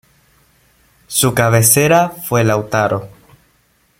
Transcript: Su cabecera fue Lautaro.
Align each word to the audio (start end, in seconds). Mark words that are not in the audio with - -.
Su 1.05 1.35
cabecera 1.35 2.09
fue 2.09 2.43
Lautaro. 2.43 3.09